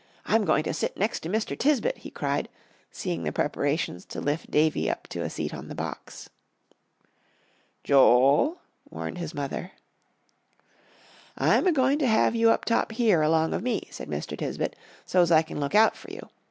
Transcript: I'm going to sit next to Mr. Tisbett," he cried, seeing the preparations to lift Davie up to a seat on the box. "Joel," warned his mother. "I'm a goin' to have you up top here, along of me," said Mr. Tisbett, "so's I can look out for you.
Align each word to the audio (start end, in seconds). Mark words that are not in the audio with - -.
I'm 0.25 0.45
going 0.45 0.63
to 0.63 0.73
sit 0.73 0.97
next 0.97 1.19
to 1.19 1.29
Mr. 1.29 1.55
Tisbett," 1.55 1.97
he 1.99 2.09
cried, 2.09 2.49
seeing 2.89 3.21
the 3.21 3.31
preparations 3.31 4.03
to 4.05 4.19
lift 4.19 4.49
Davie 4.49 4.89
up 4.89 5.07
to 5.09 5.21
a 5.21 5.29
seat 5.29 5.53
on 5.53 5.67
the 5.67 5.75
box. 5.75 6.27
"Joel," 7.83 8.57
warned 8.89 9.19
his 9.19 9.35
mother. 9.35 9.73
"I'm 11.37 11.67
a 11.67 11.71
goin' 11.71 11.99
to 11.99 12.07
have 12.07 12.33
you 12.33 12.49
up 12.49 12.65
top 12.65 12.93
here, 12.93 13.21
along 13.21 13.53
of 13.53 13.61
me," 13.61 13.89
said 13.91 14.09
Mr. 14.09 14.35
Tisbett, 14.35 14.75
"so's 15.05 15.29
I 15.29 15.43
can 15.43 15.59
look 15.59 15.75
out 15.75 15.95
for 15.95 16.09
you. 16.11 16.27